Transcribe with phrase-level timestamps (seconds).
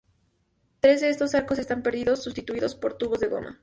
[0.79, 3.59] Tres de estos arcos están perdidos, sustituidos por tubos de goma.